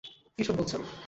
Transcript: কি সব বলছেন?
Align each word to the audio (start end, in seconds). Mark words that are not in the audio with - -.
কি 0.37 0.41
সব 0.43 0.55
বলছেন? 0.57 0.81